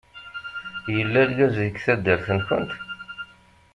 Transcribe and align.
Yella 0.95 1.21
lgaz 1.29 1.53
deg 1.61 1.75
taddart-nkent? 1.85 2.71